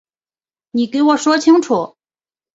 [0.71, 1.95] 你给我说清楚